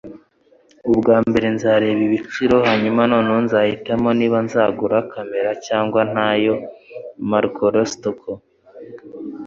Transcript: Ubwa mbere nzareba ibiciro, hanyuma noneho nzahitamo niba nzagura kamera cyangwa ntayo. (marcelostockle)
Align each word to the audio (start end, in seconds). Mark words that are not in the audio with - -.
Ubwa 0.91 1.17
mbere 1.27 1.47
nzareba 1.55 2.01
ibiciro, 2.07 2.55
hanyuma 2.67 3.01
noneho 3.11 3.39
nzahitamo 3.45 4.09
niba 4.19 4.37
nzagura 4.45 4.97
kamera 5.11 5.51
cyangwa 5.65 6.01
ntayo. 6.11 6.53
(marcelostockle) 7.29 8.35